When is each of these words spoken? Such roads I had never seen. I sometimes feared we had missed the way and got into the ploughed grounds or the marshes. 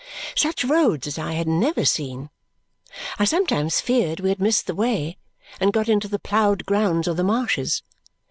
Such 0.33 0.65
roads 0.65 1.19
I 1.19 1.33
had 1.33 1.47
never 1.47 1.85
seen. 1.85 2.31
I 3.19 3.25
sometimes 3.25 3.79
feared 3.81 4.19
we 4.19 4.29
had 4.29 4.41
missed 4.41 4.65
the 4.65 4.73
way 4.73 5.19
and 5.59 5.71
got 5.71 5.87
into 5.89 6.07
the 6.07 6.17
ploughed 6.17 6.65
grounds 6.65 7.07
or 7.07 7.13
the 7.13 7.23
marshes. 7.23 7.83